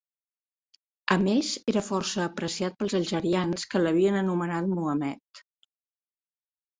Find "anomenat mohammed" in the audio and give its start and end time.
4.23-5.43